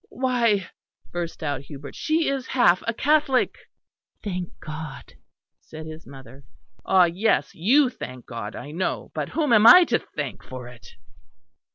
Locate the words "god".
4.59-5.13, 8.25-8.55